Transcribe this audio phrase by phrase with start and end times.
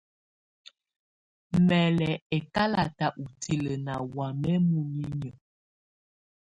[1.67, 5.33] Mɛ̀ lɔ̀ ɛkalatɛ ùtilǝ̀ nà wamɛ̀ muninyǝ́.